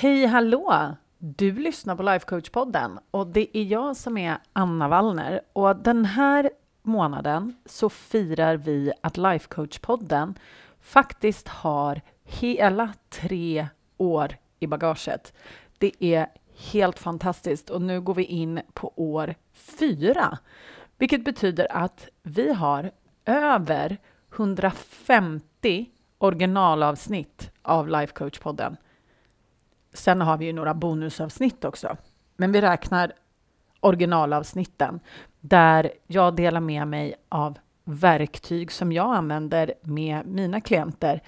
[0.00, 0.94] Hej hallå!
[1.18, 6.50] Du lyssnar på Lifecoach-podden och det är jag som är Anna Wallner och den här
[6.82, 10.34] månaden så firar vi att Lifecoach-podden
[10.80, 15.34] faktiskt har hela tre år i bagaget.
[15.78, 16.26] Det är
[16.72, 20.38] helt fantastiskt och nu går vi in på år fyra,
[20.98, 22.90] vilket betyder att vi har
[23.24, 23.96] över
[24.36, 28.76] 150 originalavsnitt av Lifecoach-podden.
[29.92, 31.96] Sen har vi ju några bonusavsnitt också,
[32.36, 33.12] men vi räknar
[33.80, 35.00] originalavsnitten
[35.40, 41.22] där jag delar med mig av verktyg som jag använder med mina klienter,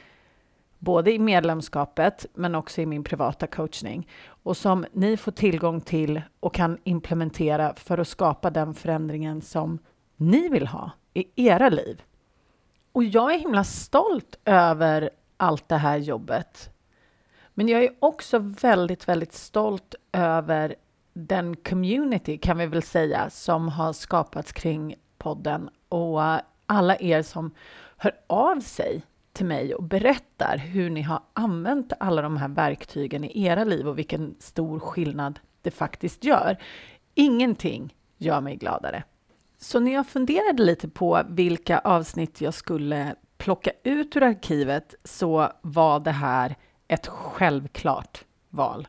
[0.78, 6.22] både i medlemskapet men också i min privata coachning och som ni får tillgång till
[6.40, 9.78] och kan implementera för att skapa den förändringen som
[10.16, 12.02] ni vill ha i era liv.
[12.92, 16.71] Och jag är himla stolt över allt det här jobbet.
[17.54, 20.74] Men jag är också väldigt, väldigt stolt över
[21.12, 26.20] den community, kan vi väl säga, som har skapats kring podden och
[26.66, 27.54] alla er som
[27.96, 33.24] hör av sig till mig och berättar hur ni har använt alla de här verktygen
[33.24, 36.56] i era liv och vilken stor skillnad det faktiskt gör.
[37.14, 39.04] Ingenting gör mig gladare.
[39.58, 45.52] Så när jag funderade lite på vilka avsnitt jag skulle plocka ut ur arkivet så
[45.62, 46.56] var det här
[46.92, 48.88] ett självklart val.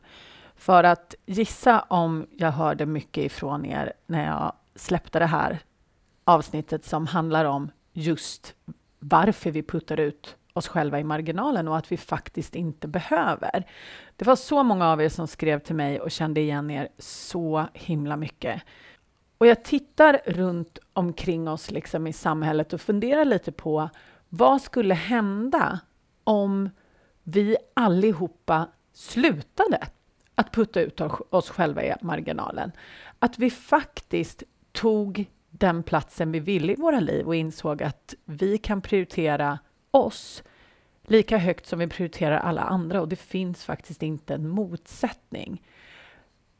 [0.56, 5.58] För att gissa om jag hörde mycket ifrån er när jag släppte det här
[6.24, 8.54] avsnittet som handlar om just
[8.98, 13.66] varför vi puttar ut oss själva i marginalen och att vi faktiskt inte behöver.
[14.16, 17.66] Det var så många av er som skrev till mig och kände igen er så
[17.72, 18.62] himla mycket.
[19.38, 23.90] Och jag tittar runt omkring oss liksom i samhället och funderar lite på
[24.28, 25.80] vad skulle hända
[26.24, 26.70] om
[27.24, 29.88] vi allihopa slutade
[30.34, 31.00] att putta ut
[31.30, 32.72] oss själva i marginalen?
[33.18, 38.58] Att vi faktiskt tog den platsen vi ville i våra liv och insåg att vi
[38.58, 39.58] kan prioritera
[39.90, 40.42] oss
[41.06, 45.62] lika högt som vi prioriterar alla andra och det finns faktiskt inte en motsättning.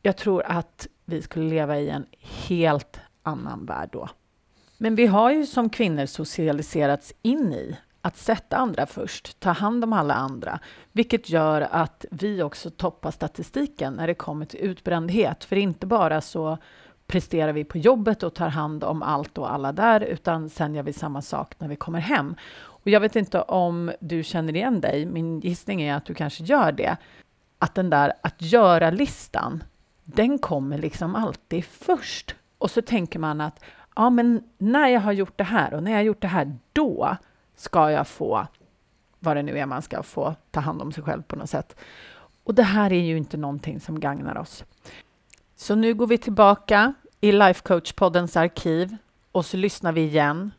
[0.02, 4.08] Jag tror att vi skulle leva i en helt annan värld då.
[4.78, 9.84] Men vi har ju som kvinnor socialiserats in i att sätta andra först, ta hand
[9.84, 10.58] om alla andra,
[10.92, 15.44] vilket gör att vi också toppar statistiken när det kommer till utbrändhet.
[15.44, 16.58] För inte bara så
[17.06, 20.82] presterar vi på jobbet och tar hand om allt och alla där, utan sen gör
[20.82, 22.34] vi samma sak när vi kommer hem.
[22.64, 26.44] Och jag vet inte om du känner igen dig, min gissning är att du kanske
[26.44, 26.96] gör det,
[27.58, 29.64] att den där att göra-listan,
[30.04, 32.34] den kommer liksom alltid först.
[32.58, 33.64] Och så tänker man att
[33.96, 36.56] ja, men när jag har gjort det här och när jag har gjort det här,
[36.72, 37.16] då
[37.54, 38.46] ska jag få
[39.18, 41.76] vad det nu är man ska få ta hand om sig själv på något sätt.
[42.44, 44.64] Och det här är ju inte någonting som gagnar oss.
[45.56, 48.96] Så nu går vi tillbaka i Lifecoach-poddens arkiv
[49.32, 50.50] och så lyssnar vi igen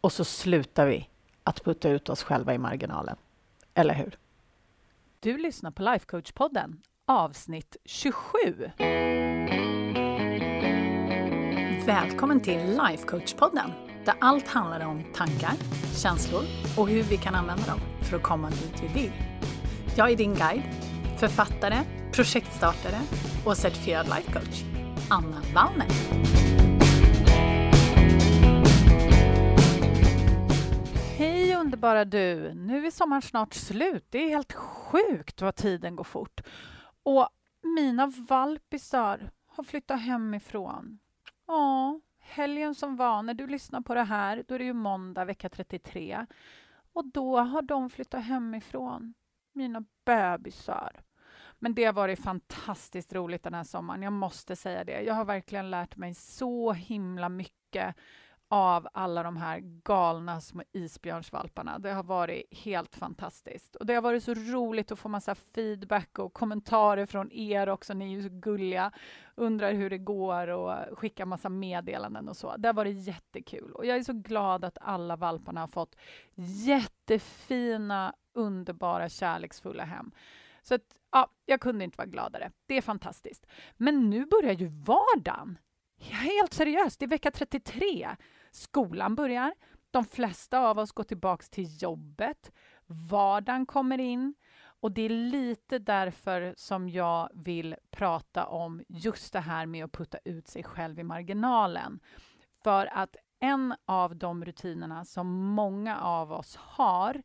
[0.00, 1.08] och så slutar vi
[1.44, 3.16] att putta ut oss själva i marginalen.
[3.74, 4.18] Eller hur?
[5.20, 6.76] Du lyssnar på Lifecoach-podden,
[7.06, 8.38] avsnitt 27.
[11.86, 15.52] Välkommen till Lifecoach-podden där allt handlar om tankar,
[16.02, 16.42] känslor
[16.78, 19.12] och hur vi kan använda dem för att komma dit vi vill.
[19.96, 20.62] Jag är din guide,
[21.18, 21.76] författare,
[22.12, 23.00] projektstartare
[23.46, 24.62] och certifierad lifecoach,
[25.10, 25.86] Anna Wallner.
[31.18, 32.54] Hej underbara du!
[32.54, 34.06] Nu är sommaren snart slut.
[34.10, 36.40] Det är helt sjukt vad tiden går fort.
[37.02, 37.28] Och
[37.62, 40.98] mina valpisar har flyttat hemifrån.
[41.48, 41.81] Åh,
[42.32, 45.48] helgen som var, när du lyssnar på det här, då är det ju måndag vecka
[45.48, 46.26] 33.
[46.92, 49.14] Och då har de flyttat hemifrån,
[49.52, 51.02] mina bebisar.
[51.58, 55.02] Men det har varit fantastiskt roligt den här sommaren, jag måste säga det.
[55.02, 57.96] Jag har verkligen lärt mig så himla mycket
[58.52, 61.78] av alla de här galna små isbjörnsvalparna.
[61.78, 63.76] Det har varit helt fantastiskt.
[63.76, 67.94] Och det har varit så roligt att få massa feedback och kommentarer från er också.
[67.94, 68.92] Ni är ju så gulliga,
[69.34, 72.56] undrar hur det går och skickar massa meddelanden och så.
[72.56, 75.96] Det har varit jättekul och jag är så glad att alla valparna har fått
[76.66, 80.12] jättefina, underbara, kärleksfulla hem.
[80.62, 82.50] Så att, ja, jag kunde inte vara gladare.
[82.66, 83.46] Det är fantastiskt.
[83.76, 85.58] Men nu börjar ju vardagen.
[86.10, 88.16] Helt seriöst, det är vecka 33.
[88.50, 89.54] Skolan börjar.
[89.90, 92.52] De flesta av oss går tillbaks till jobbet.
[92.86, 94.34] Vardagen kommer in.
[94.80, 99.92] Och det är lite därför som jag vill prata om just det här med att
[99.92, 102.00] putta ut sig själv i marginalen.
[102.64, 107.22] För att en av de rutinerna som många av oss har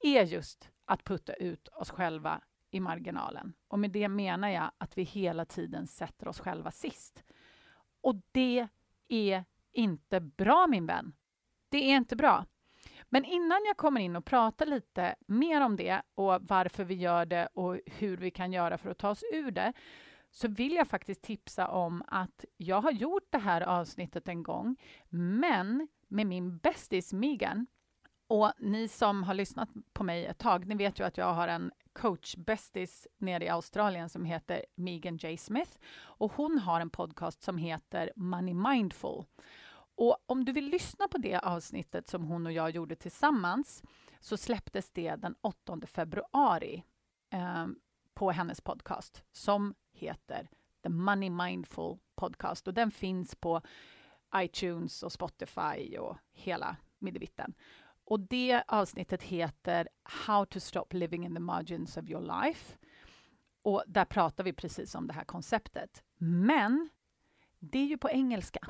[0.00, 2.40] är just att putta ut oss själva
[2.70, 3.52] i marginalen.
[3.68, 7.24] Och med det menar jag att vi hela tiden sätter oss själva sist.
[8.08, 8.68] Och det
[9.08, 11.12] är inte bra, min vän.
[11.68, 12.46] Det är inte bra.
[13.08, 17.26] Men innan jag kommer in och pratar lite mer om det och varför vi gör
[17.26, 19.72] det och hur vi kan göra för att ta oss ur det,
[20.30, 24.76] så vill jag faktiskt tipsa om att jag har gjort det här avsnittet en gång,
[25.08, 27.66] men med min bästis Megan.
[28.26, 31.48] Och ni som har lyssnat på mig ett tag, ni vet ju att jag har
[31.48, 35.36] en coachbästis nere i Australien som heter Megan J.
[35.36, 35.78] Smith.
[35.98, 39.24] Och hon har en podcast som heter Money Mindful.
[39.94, 43.82] Och om du vill lyssna på det avsnittet som hon och jag gjorde tillsammans
[44.20, 46.84] så släpptes det den 8 februari
[47.30, 47.66] eh,
[48.14, 50.48] på hennes podcast som heter
[50.82, 53.60] The Money Mindful Podcast och den finns på
[54.36, 57.54] iTunes och Spotify och hela middevitten.
[58.08, 62.78] Och det avsnittet heter How to stop living in the margins of your life.
[63.62, 66.02] Och där pratar vi precis om det här konceptet.
[66.18, 66.88] Men
[67.58, 68.60] det är ju på engelska.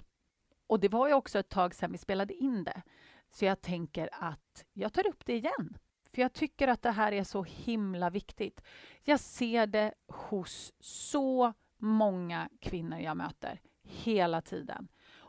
[0.67, 2.83] Och det var ju också ett tag sedan vi spelade in det.
[3.31, 5.79] Så jag tänker att jag tar upp det igen.
[6.13, 8.63] För jag tycker att det här är så himla viktigt.
[9.03, 14.89] Jag ser det hos så många kvinnor jag möter hela tiden.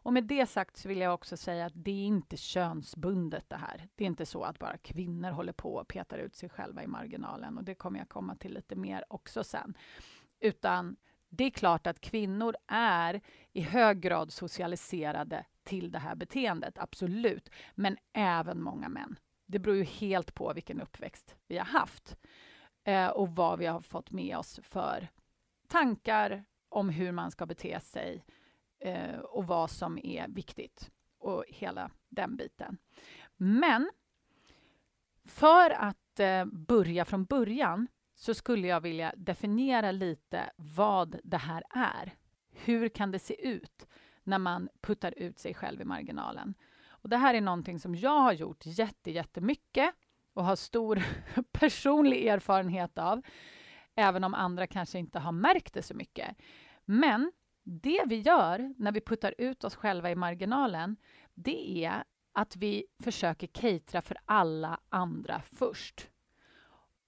[0.09, 3.55] Och med det sagt så vill jag också säga att det är inte könsbundet det
[3.55, 3.87] här.
[3.95, 6.87] Det är inte så att bara kvinnor håller på och petar ut sig själva i
[6.87, 9.77] marginalen och det kommer jag komma till lite mer också sen.
[10.39, 10.95] Utan
[11.29, 13.21] det är klart att kvinnor är
[13.53, 17.49] i hög grad socialiserade till det här beteendet, absolut.
[17.75, 19.15] Men även många män.
[19.45, 22.17] Det beror ju helt på vilken uppväxt vi har haft
[22.83, 25.07] eh, och vad vi har fått med oss för
[25.67, 28.23] tankar om hur man ska bete sig
[28.79, 32.77] eh, och vad som är viktigt och hela den biten.
[33.37, 33.89] Men
[35.25, 41.63] för att eh, börja från början så skulle jag vilja definiera lite vad det här
[41.69, 42.13] är.
[42.51, 43.87] Hur kan det se ut
[44.23, 46.53] när man puttar ut sig själv i marginalen?
[46.89, 49.93] Och det här är någonting som jag har gjort jätte, jättemycket
[50.33, 51.03] och har stor
[51.51, 53.21] personlig erfarenhet av,
[53.95, 56.37] även om andra kanske inte har märkt det så mycket.
[56.85, 57.31] Men
[57.69, 60.95] det vi gör när vi puttar ut oss själva i marginalen,
[61.33, 66.09] det är att vi försöker catera för alla andra först.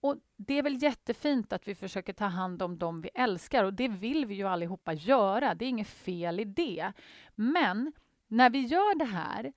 [0.02, 3.74] Och Det är väl jättefint att vi försöker ta hand om dem vi älskar och
[3.74, 5.56] det vill vi ju allihopa göra.
[5.56, 6.94] Det är inget fel i det.
[7.36, 7.94] Men
[8.28, 9.54] när vi gör det här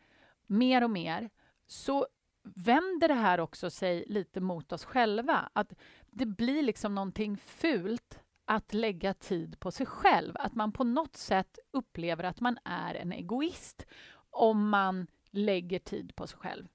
[0.46, 1.30] mer och mer
[1.66, 2.06] så
[2.42, 5.50] vänder det här också sig lite mot oss själva.
[5.52, 5.74] Att
[6.10, 10.32] det blir liksom någonting fult att lägga tid på sig själv.
[10.38, 13.86] Att man på något sätt upplever att man är en egoist
[14.30, 16.66] om man lägger tid på sig själv.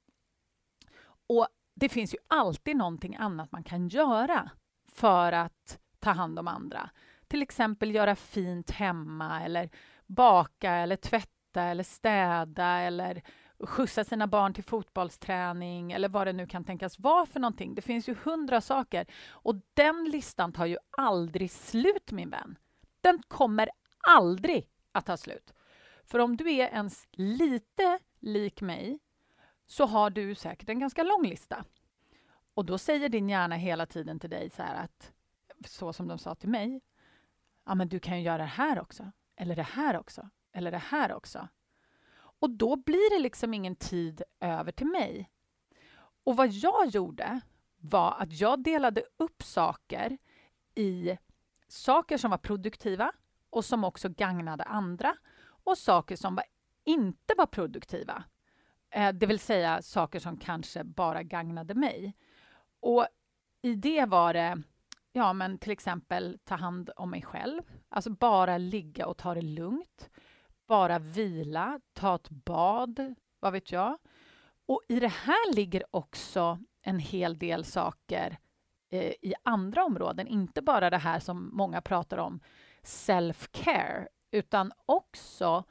[1.28, 4.50] Och det finns ju alltid någonting annat man kan göra
[4.92, 6.90] för att ta hand om andra.
[7.28, 9.70] Till exempel göra fint hemma eller
[10.06, 13.22] baka eller tvätta eller städa eller
[13.60, 17.76] skjutsa sina barn till fotbollsträning eller vad det nu kan tänkas vara för någonting.
[17.76, 22.58] Det finns ju hundra saker och den listan tar ju aldrig slut, min vän.
[23.02, 23.70] Den kommer
[24.08, 25.54] aldrig att ta slut.
[26.04, 29.00] För om du är ens lite lik mig
[29.66, 31.66] så har du säkert en ganska lång lista.
[32.54, 35.12] Och då säger din hjärna hela tiden till dig så här att,
[35.66, 36.82] så som de sa till mig,
[37.66, 40.78] ja men du kan ju göra det här också, eller det här också, eller det
[40.78, 41.48] här också.
[42.40, 45.30] Och då blir det liksom ingen tid över till mig.
[46.24, 47.42] Och vad jag gjorde
[47.78, 50.18] var att jag delade upp saker
[50.76, 51.18] i
[51.68, 53.12] saker som var produktiva
[53.50, 55.16] och som också gagnade andra
[55.64, 56.46] och saker som var,
[56.84, 58.24] inte var produktiva.
[58.90, 62.16] Eh, det vill säga saker som kanske bara gagnade mig.
[62.80, 63.08] Och
[63.62, 64.64] i det var det
[65.12, 69.42] ja, men till exempel ta hand om mig själv, alltså bara ligga och ta det
[69.42, 70.10] lugnt
[70.70, 73.98] bara vila, ta ett bad, vad vet jag.
[74.66, 78.38] Och i det här ligger också en hel del saker
[78.90, 82.40] eh, i andra områden, inte bara det här som många pratar om,
[82.84, 85.64] self-care, utan också,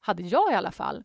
[0.00, 1.04] hade jag i alla fall,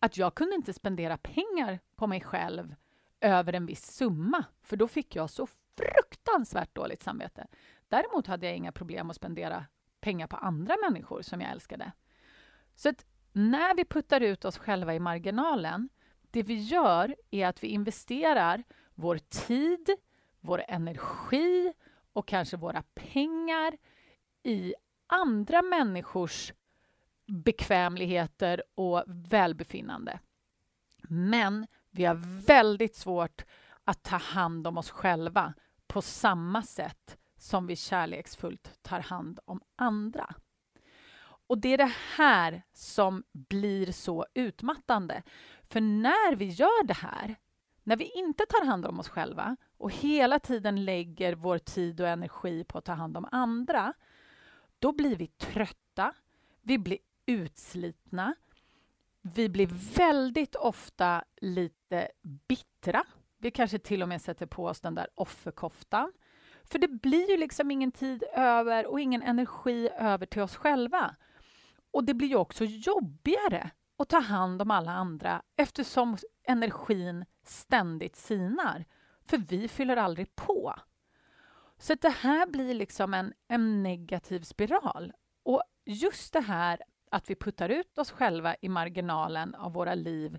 [0.00, 2.74] att jag kunde inte spendera pengar på mig själv
[3.20, 7.46] över en viss summa, för då fick jag så fruktansvärt dåligt samvete.
[7.88, 9.66] Däremot hade jag inga problem att spendera
[10.00, 11.92] pengar på andra människor som jag älskade.
[12.78, 15.88] Så att när vi puttar ut oss själva i marginalen,
[16.30, 19.90] det vi gör är att vi investerar vår tid,
[20.40, 21.72] vår energi
[22.12, 23.76] och kanske våra pengar
[24.42, 24.74] i
[25.06, 26.52] andra människors
[27.26, 30.20] bekvämligheter och välbefinnande.
[31.08, 33.44] Men vi har väldigt svårt
[33.84, 35.54] att ta hand om oss själva
[35.86, 40.34] på samma sätt som vi kärleksfullt tar hand om andra.
[41.48, 45.22] Och det är det här som blir så utmattande.
[45.62, 47.36] För när vi gör det här,
[47.82, 52.08] när vi inte tar hand om oss själva och hela tiden lägger vår tid och
[52.08, 53.92] energi på att ta hand om andra,
[54.78, 56.14] då blir vi trötta,
[56.62, 58.34] vi blir utslitna,
[59.22, 62.08] vi blir väldigt ofta lite
[62.48, 63.04] bittra.
[63.38, 66.12] Vi kanske till och med sätter på oss den där offerkoftan.
[66.64, 71.16] För det blir ju liksom ingen tid över och ingen energi över till oss själva.
[71.90, 78.16] Och det blir ju också jobbigare att ta hand om alla andra eftersom energin ständigt
[78.16, 78.84] sinar.
[79.24, 80.74] För vi fyller aldrig på.
[81.78, 85.12] Så det här blir liksom en, en negativ spiral.
[85.42, 90.38] Och just det här att vi puttar ut oss själva i marginalen av våra liv,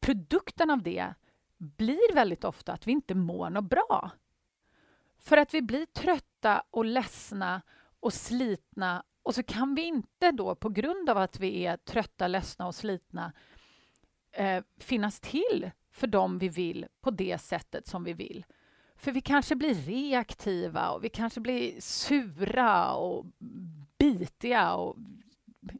[0.00, 1.14] produkten av det
[1.56, 4.10] blir väldigt ofta att vi inte mår något bra.
[5.18, 7.62] För att vi blir trötta och ledsna
[8.00, 12.28] och slitna och så kan vi inte då, på grund av att vi är trötta,
[12.28, 13.32] ledsna och slitna,
[14.32, 18.44] eh, finnas till för dem vi vill på det sättet som vi vill.
[18.96, 23.26] För vi kanske blir reaktiva och vi kanske blir sura och
[23.98, 24.96] bitiga och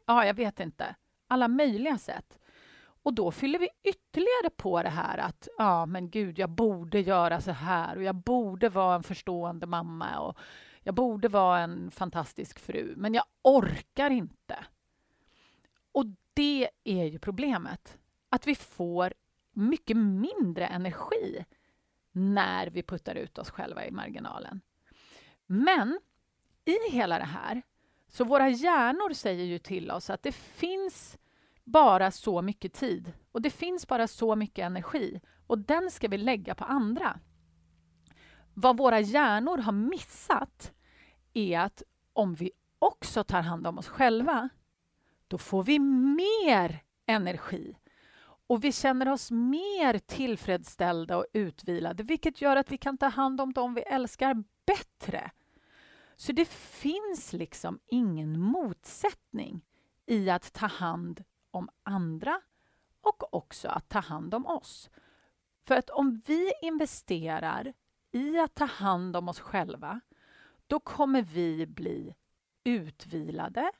[0.06, 0.94] ja, jag vet inte.
[1.28, 2.38] Alla möjliga sätt.
[3.02, 7.40] Och då fyller vi ytterligare på det här att ja, men gud, jag borde göra
[7.40, 10.38] så här och jag borde vara en förstående mamma och
[10.82, 14.64] jag borde vara en fantastisk fru, men jag orkar inte.
[15.92, 17.98] Och det är ju problemet.
[18.28, 19.14] Att vi får
[19.52, 21.44] mycket mindre energi
[22.12, 24.60] när vi puttar ut oss själva i marginalen.
[25.46, 26.00] Men
[26.64, 27.62] i hela det här,
[28.08, 31.18] så våra hjärnor säger ju till oss att det finns
[31.64, 36.18] bara så mycket tid och det finns bara så mycket energi och den ska vi
[36.18, 37.20] lägga på andra.
[38.62, 40.72] Vad våra hjärnor har missat
[41.32, 44.48] är att om vi också tar hand om oss själva,
[45.28, 47.76] då får vi mer energi
[48.46, 53.40] och vi känner oss mer tillfredsställda och utvilade vilket gör att vi kan ta hand
[53.40, 55.30] om dem vi älskar bättre.
[56.16, 59.64] Så det finns liksom ingen motsättning
[60.06, 62.40] i att ta hand om andra
[63.00, 64.90] och också att ta hand om oss.
[65.66, 67.72] För att om vi investerar
[68.12, 70.00] i att ta hand om oss själva
[70.66, 72.14] då kommer vi bli
[72.64, 73.70] utvilade,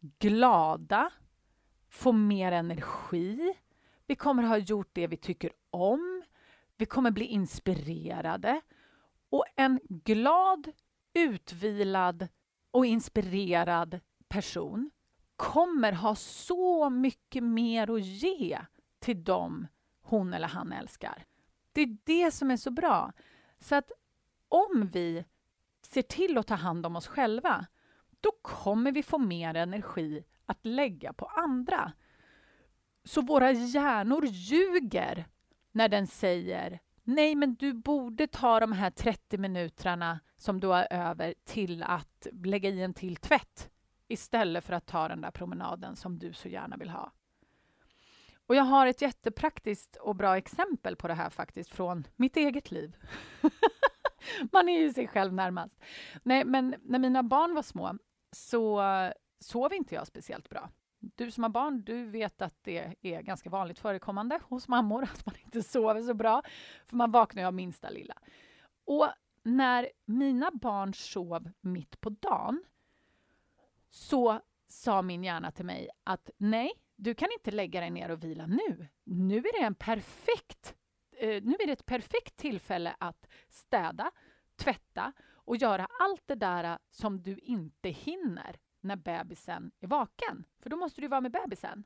[0.00, 1.10] glada,
[1.88, 3.54] få mer energi.
[4.06, 6.22] Vi kommer ha gjort det vi tycker om.
[6.76, 8.60] Vi kommer bli inspirerade.
[9.30, 10.72] Och en glad,
[11.14, 12.28] utvilad
[12.70, 14.90] och inspirerad person
[15.36, 18.58] kommer ha så mycket mer att ge
[18.98, 19.66] till dem
[20.02, 21.24] hon eller han älskar.
[21.72, 23.12] Det är det som är så bra.
[23.62, 23.90] Så att
[24.48, 25.24] om vi
[25.82, 27.66] ser till att ta hand om oss själva,
[28.20, 31.92] då kommer vi få mer energi att lägga på andra.
[33.04, 35.26] Så våra hjärnor ljuger
[35.72, 40.86] när den säger Nej, men du borde ta de här 30 minuterna som du har
[40.90, 43.70] över till att lägga i en till tvätt
[44.08, 47.12] istället för att ta den där promenaden som du så gärna vill ha.
[48.46, 52.70] Och jag har ett jättepraktiskt och bra exempel på det här faktiskt från mitt eget
[52.70, 52.96] liv.
[54.52, 55.80] Man är ju sig själv närmast.
[56.22, 57.98] Nej, men när mina barn var små
[58.32, 58.82] så
[59.40, 60.70] sov inte jag speciellt bra.
[60.98, 65.26] Du som har barn, du vet att det är ganska vanligt förekommande hos mammor att
[65.26, 66.42] man inte sover så bra,
[66.86, 68.14] för man vaknar ju av minsta lilla.
[68.84, 69.08] Och
[69.42, 72.64] när mina barn sov mitt på dagen
[73.90, 76.72] så sa min hjärna till mig att nej,
[77.02, 78.88] du kan inte lägga dig ner och vila nu.
[79.04, 80.74] Nu är det en perfekt
[81.22, 84.10] eh, nu är det ett perfekt tillfälle att städa,
[84.56, 90.44] tvätta och göra allt det där eh, som du inte hinner när bebisen är vaken.
[90.60, 91.84] För då måste du vara med bebisen.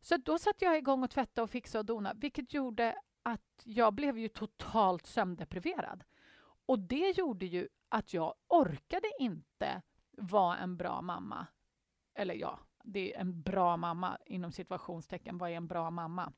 [0.00, 3.94] Så då satte jag igång och tvätta och fixa och dona vilket gjorde att jag
[3.94, 6.04] blev ju totalt sömndepriverad.
[6.66, 9.82] Och det gjorde ju att jag orkade inte
[10.16, 11.46] vara en bra mamma.
[12.14, 15.38] Eller ja, det är en bra mamma inom situationstecken.
[15.38, 16.32] Vad är en bra mamma?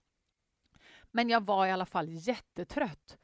[1.10, 3.18] Men jag var i alla fall jättetrött.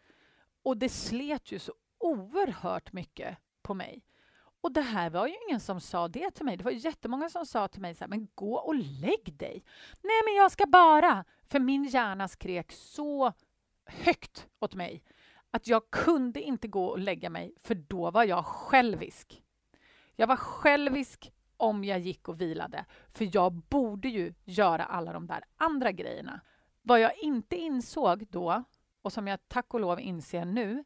[0.62, 4.04] Och det slet ju så oerhört mycket på mig.
[4.60, 6.56] Och det här var ju ingen som sa det till mig.
[6.56, 9.64] Det var jättemånga som sa till mig så här, men gå och lägg dig.
[10.02, 11.24] Nej, men jag ska bara.
[11.48, 13.32] För min hjärna skrek så
[13.86, 15.02] högt åt mig
[15.50, 19.42] att jag kunde inte gå och lägga mig, för då var jag självisk.
[20.16, 25.26] Jag var självisk om jag gick och vilade, för jag borde ju göra alla de
[25.26, 26.40] där andra grejerna.
[26.82, 28.64] Vad jag inte insåg då,
[29.02, 30.84] och som jag tack och lov inser nu,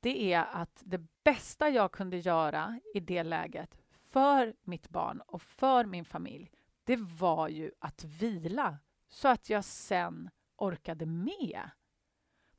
[0.00, 3.78] det är att det bästa jag kunde göra i det läget
[4.10, 6.50] för mitt barn och för min familj,
[6.84, 8.78] det var ju att vila
[9.08, 11.70] så att jag sen orkade med.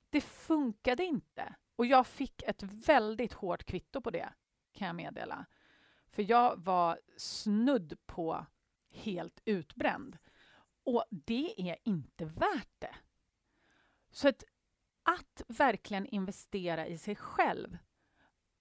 [0.09, 4.29] Det funkade inte och jag fick ett väldigt hårt kvitto på det,
[4.73, 5.45] kan jag meddela.
[6.09, 8.45] För jag var snudd på
[8.91, 10.17] helt utbränd.
[10.83, 12.95] Och det är inte värt det.
[14.11, 14.43] Så att,
[15.03, 17.77] att verkligen investera i sig själv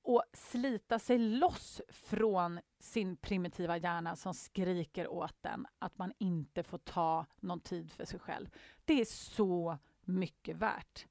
[0.02, 6.62] och slita sig loss från sin primitiva hjärna som skriker åt den att man inte
[6.62, 8.48] får ta någon tid för sig själv.
[8.84, 11.06] Det är så mycket värt.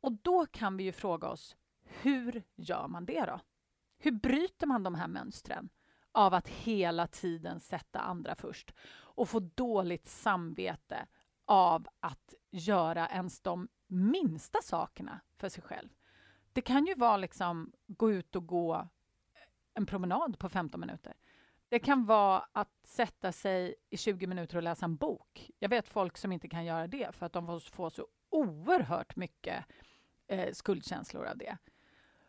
[0.00, 3.40] Och då kan vi ju fråga oss, hur gör man det då?
[3.98, 5.68] Hur bryter man de här mönstren
[6.12, 11.06] av att hela tiden sätta andra först och få dåligt samvete
[11.44, 15.88] av att göra ens de minsta sakerna för sig själv?
[16.52, 18.86] Det kan ju vara liksom gå ut och gå eh,
[19.74, 21.14] en promenad på 15 minuter.
[21.68, 25.50] Det kan vara att sätta sig i 20 minuter och läsa en bok.
[25.58, 29.64] Jag vet folk som inte kan göra det för att de får så oerhört mycket
[30.26, 31.58] eh, skuldkänslor av det.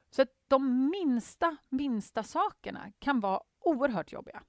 [0.10, 4.44] Så att de minsta, minsta sakerna kan vara oerhört jobbiga.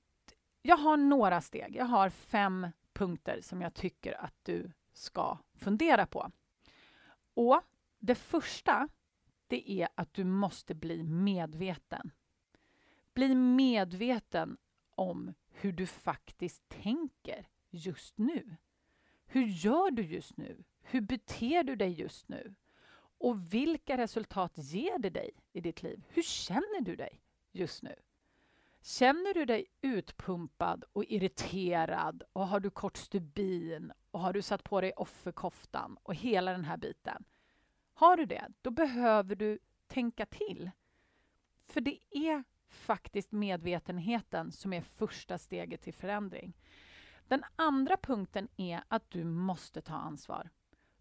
[0.62, 1.76] Jag har några steg.
[1.76, 6.30] Jag har fem punkter som jag tycker att du ska fundera på.
[7.34, 7.60] Och
[7.98, 8.88] det första,
[9.46, 12.10] det är att du måste bli medveten.
[13.14, 14.56] Bli medveten
[14.94, 18.56] om hur du faktiskt tänker just nu.
[19.26, 20.64] Hur gör du just nu?
[20.82, 22.54] Hur beter du dig just nu?
[23.20, 26.04] Och vilka resultat ger det dig i ditt liv?
[26.08, 27.20] Hur känner du dig
[27.52, 27.94] just nu?
[28.82, 34.64] Känner du dig utpumpad och irriterad och har du kort stubin och har du satt
[34.64, 37.24] på dig offerkoftan och hela den här biten?
[37.94, 39.58] Har du det, då behöver du
[39.90, 40.70] tänka till.
[41.66, 46.56] För det är faktiskt medvetenheten som är första steget till förändring.
[47.28, 50.50] Den andra punkten är att du måste ta ansvar.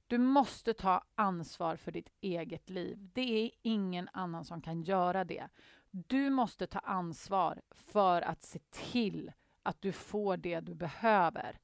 [0.09, 3.09] Du måste ta ansvar för ditt eget liv.
[3.13, 5.47] Det är ingen annan som kan göra det.
[5.91, 9.31] Du måste ta ansvar för att se till
[9.63, 11.59] att du får det du behöver.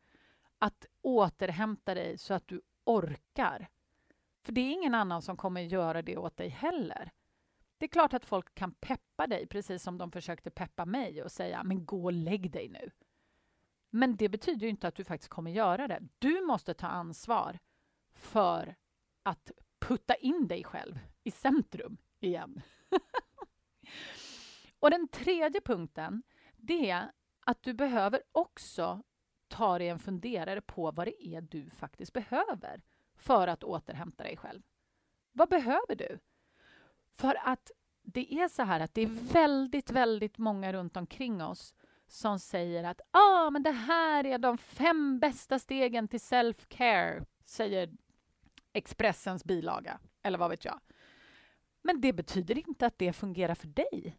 [0.59, 3.67] Att återhämta dig så att du orkar.
[4.43, 7.11] För det är ingen annan som kommer göra det åt dig heller.
[7.77, 11.31] Det är klart att folk kan peppa dig, precis som de försökte peppa mig och
[11.31, 12.91] säga men gå och lägg dig nu.
[13.89, 16.07] Men det betyder inte att du faktiskt kommer göra det.
[16.19, 17.59] Du måste ta ansvar
[18.15, 18.75] för
[19.23, 22.61] att putta in dig själv i centrum igen.
[24.79, 26.23] och den tredje punkten,
[26.55, 29.03] det är att du behöver också
[29.47, 32.81] ta dig en funderare på vad det är du faktiskt behöver
[33.15, 34.61] för att återhämta dig själv.
[35.31, 36.19] Vad behöver du?
[37.17, 41.73] För att det är så här att det är väldigt, väldigt många runt omkring oss
[42.07, 47.89] som säger att ah, men det här är de fem bästa stegen till self-care, säger
[48.75, 50.79] Expressens bilaga, eller vad vet jag.
[51.81, 54.17] Men det betyder inte att det fungerar för dig.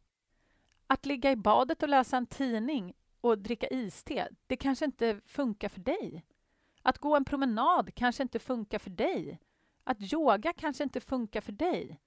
[0.86, 5.68] Att ligga i badet och läsa en tidning och dricka iste, det kanske inte funkar
[5.68, 6.24] för dig.
[6.82, 9.40] Att gå en promenad kanske inte funkar för dig.
[9.84, 12.00] Att yoga kanske inte funkar för dig.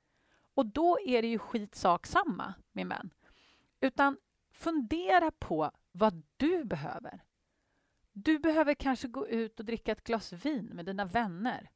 [0.54, 3.14] Och då är det ju skitsak samma, min vän.
[3.82, 4.18] Utan
[4.52, 7.24] fundera på vad du behöver.
[8.12, 11.70] Du behöver kanske gå ut och dricka ett glas vin med dina vänner.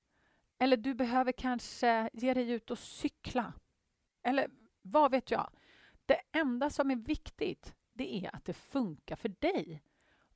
[0.60, 3.54] Eller du behöver kanske ge dig ut och cykla.
[4.24, 4.50] Eller
[4.82, 5.50] vad vet jag?
[6.06, 9.84] Det enda som är viktigt, det är att det funkar för dig.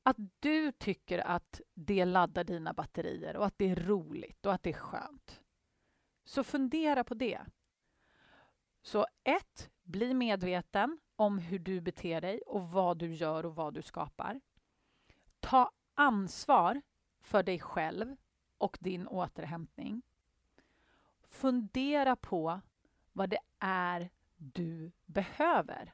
[0.03, 4.63] Att du tycker att det laddar dina batterier och att det är roligt och att
[4.63, 5.41] det är skönt.
[6.25, 7.41] Så fundera på det.
[8.82, 13.73] Så ett, bli medveten om hur du beter dig och vad du gör och vad
[13.73, 14.41] du skapar.
[15.39, 16.82] Ta ansvar
[17.19, 18.15] för dig själv
[18.58, 20.02] och din återhämtning.
[21.30, 22.62] Fundera på
[23.12, 25.93] vad det är du behöver.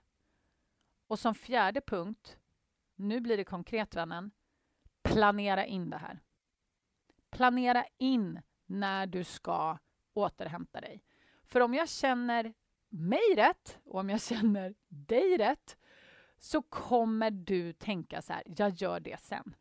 [1.07, 2.37] Och som fjärde punkt,
[2.95, 4.31] nu blir det konkret vännen,
[5.01, 6.19] planera in det här.
[7.29, 9.77] Planera in när du ska
[10.13, 11.03] återhämta dig.
[11.43, 12.53] För om jag känner
[12.89, 15.77] mig rätt och om jag känner dig rätt
[16.37, 19.55] så kommer du tänka så här, jag gör det sen.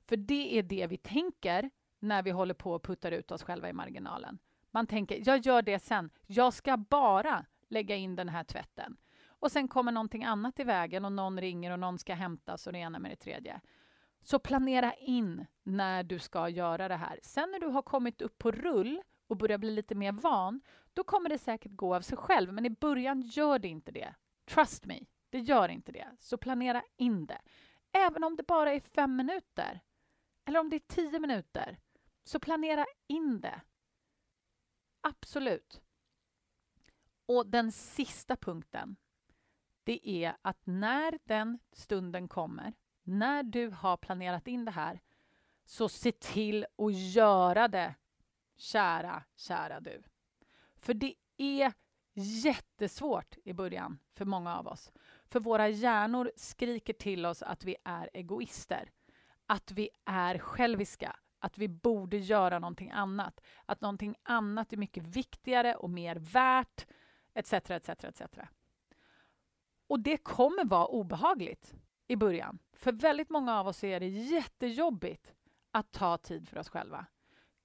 [0.00, 1.70] För det är det vi tänker
[2.04, 4.38] när vi håller på och puttar ut oss själva i marginalen.
[4.70, 6.10] Man tänker, jag gör det sen.
[6.26, 8.96] Jag ska bara lägga in den här tvätten.
[9.26, 12.72] Och sen kommer någonting annat i vägen och någon ringer och någon ska hämtas och
[12.72, 13.60] det ena med det tredje.
[14.22, 17.20] Så planera in när du ska göra det här.
[17.22, 20.60] Sen när du har kommit upp på rull och börjar bli lite mer van,
[20.92, 22.52] då kommer det säkert gå av sig själv.
[22.52, 24.14] Men i början gör det inte det.
[24.44, 26.08] Trust me, det gör inte det.
[26.20, 27.40] Så planera in det.
[27.92, 29.80] Även om det bara är fem minuter
[30.44, 31.78] eller om det är tio minuter,
[32.24, 33.60] så planera in det.
[35.00, 35.80] Absolut.
[37.26, 38.96] Och den sista punkten,
[39.84, 45.00] det är att när den stunden kommer, när du har planerat in det här,
[45.64, 47.94] så se till att göra det,
[48.56, 50.02] kära, kära du.
[50.76, 51.72] För det är
[52.14, 54.92] jättesvårt i början för många av oss.
[55.28, 58.90] För våra hjärnor skriker till oss att vi är egoister.
[59.46, 61.16] Att vi är själviska.
[61.44, 63.40] Att vi borde göra någonting annat.
[63.66, 66.86] Att någonting annat är mycket viktigare och mer värt,
[67.34, 67.52] etc.
[67.52, 68.22] etc, etc.
[69.86, 71.74] Och det kommer vara obehagligt
[72.06, 72.58] i början.
[72.72, 75.34] För väldigt många av oss är det jättejobbigt
[75.70, 77.06] att ta tid för oss själva.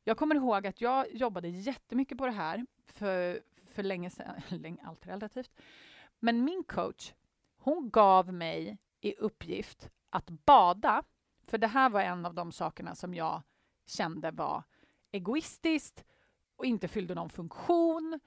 [0.03, 4.83] Jag kommer ihåg att jag jobbade jättemycket på det här för, för länge sedan, länge,
[4.85, 5.51] allt relativt.
[6.19, 7.13] Men min coach,
[7.57, 11.03] hon gav mig i uppgift att bada,
[11.47, 13.43] för det här var en av de sakerna som jag
[13.89, 14.63] kände var
[15.11, 16.03] egoistiskt
[16.55, 18.19] och inte fyllde någon funktion.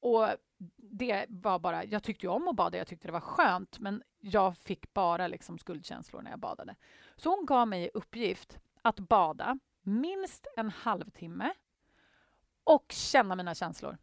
[0.00, 0.28] Och
[0.76, 4.02] det var bara, jag tyckte ju om att bada, jag tyckte det var skönt, men
[4.20, 6.76] jag fick bara liksom skuldkänslor när jag badade.
[7.16, 11.54] Så hon gav mig i uppgift att bada minst en halvtimme
[12.64, 13.98] och känna mina känslor.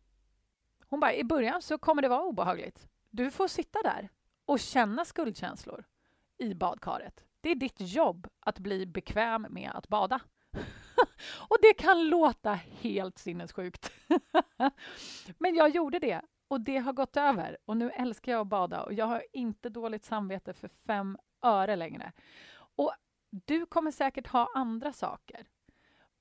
[0.88, 2.88] Hon bara, i början så kommer det vara obehagligt.
[3.10, 4.10] Du får sitta där
[4.46, 5.86] och känna skuldkänslor
[6.38, 7.26] i badkaret.
[7.42, 10.20] Det är ditt jobb att bli bekväm med att bada.
[11.50, 13.92] och det kan låta helt sinnessjukt.
[15.38, 18.84] Men jag gjorde det och det har gått över och nu älskar jag att bada
[18.84, 22.12] och jag har inte dåligt samvete för fem öre längre.
[22.76, 22.94] Och
[23.30, 25.48] du kommer säkert ha andra saker.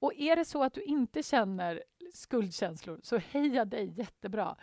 [0.00, 1.82] Och är det så att du inte känner
[2.14, 4.56] skuldkänslor, så heja dig jättebra.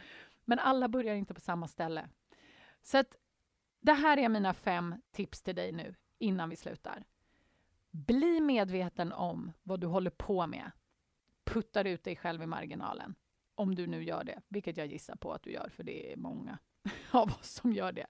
[0.45, 2.09] Men alla börjar inte på samma ställe.
[2.81, 3.15] Så att
[3.81, 7.03] det här är mina fem tips till dig nu innan vi slutar.
[7.95, 10.71] Bli medveten om vad du håller på med.
[11.43, 13.15] Puttar ut dig själv i marginalen.
[13.55, 16.17] Om du nu gör det, vilket jag gissar på att du gör, för det är
[16.17, 16.57] många
[17.11, 18.07] av oss som gör det.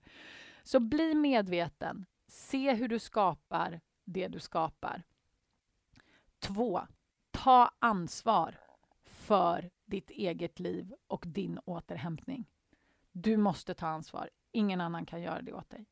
[0.63, 2.05] Så bli medveten.
[2.27, 5.03] Se hur du skapar det du skapar.
[6.39, 6.81] Två,
[7.31, 8.59] ta ansvar
[9.03, 12.49] för ditt eget liv och din återhämtning.
[13.11, 14.29] Du måste ta ansvar.
[14.51, 15.85] Ingen annan kan göra det åt dig.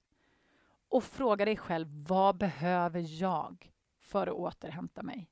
[0.88, 3.73] Och fråga dig själv, vad behöver jag
[4.14, 5.30] för att återhämta mig?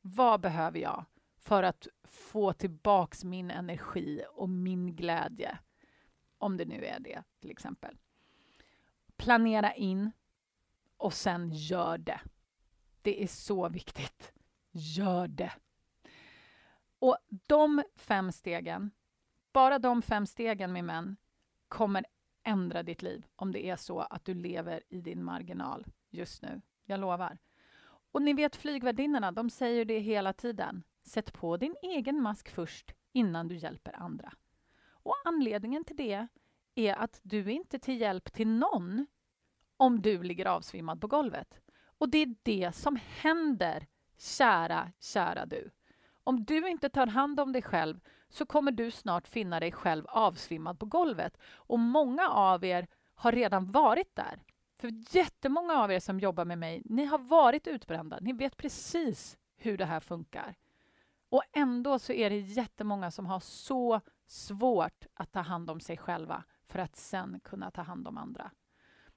[0.00, 1.04] Vad behöver jag
[1.36, 5.58] för att få tillbaks min energi och min glädje?
[6.38, 7.98] Om det nu är det, till exempel.
[9.16, 10.10] Planera in
[10.96, 12.20] och sen gör det.
[13.02, 14.32] Det är så viktigt.
[14.70, 15.52] Gör det.
[16.98, 18.90] Och de fem stegen,
[19.52, 21.16] bara de fem stegen min män,
[21.68, 22.06] kommer
[22.42, 26.60] ändra ditt liv om det är så att du lever i din marginal just nu.
[26.84, 27.38] Jag lovar.
[28.18, 30.82] Och ni vet flygvärdinnorna, de säger det hela tiden.
[31.02, 34.32] Sätt på din egen mask först innan du hjälper andra.
[34.90, 36.26] Och anledningen till det
[36.74, 39.06] är att du är inte till hjälp till någon
[39.76, 41.60] om du ligger avsvimmad på golvet.
[41.98, 45.70] Och det är det som händer, kära, kära du.
[46.24, 50.06] Om du inte tar hand om dig själv så kommer du snart finna dig själv
[50.08, 51.38] avsvimmad på golvet.
[51.52, 54.42] Och många av er har redan varit där.
[54.78, 58.18] För jättemånga av er som jobbar med mig, ni har varit utbrända.
[58.20, 60.54] Ni vet precis hur det här funkar.
[61.28, 65.96] Och ändå så är det jättemånga som har så svårt att ta hand om sig
[65.96, 68.50] själva för att sen kunna ta hand om andra.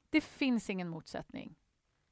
[0.09, 1.55] Det finns ingen motsättning.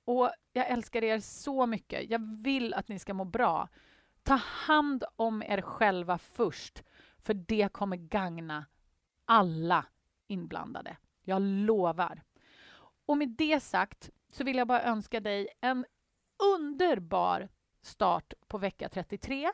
[0.06, 2.10] Och jag älskar er så mycket.
[2.10, 3.70] Jag vill att ni ska må bra.
[4.24, 6.84] Ta hand om er själva först,
[7.18, 8.66] för det kommer gagna
[9.26, 9.86] alla
[10.28, 10.98] inblandade.
[11.24, 12.24] Jag lovar.
[13.10, 15.86] Och med det sagt så vill jag bara önska dig en
[16.56, 17.50] underbar
[17.82, 19.52] start på vecka 33.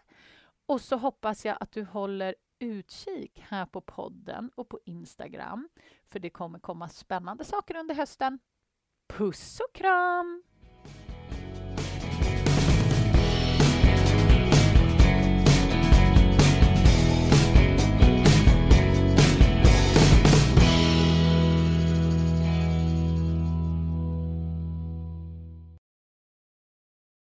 [0.66, 5.70] Och så hoppas jag att du håller utkik här på podden och på Instagram,
[6.06, 8.40] för det kommer komma spännande saker under hösten.
[9.08, 10.44] Puss och kram!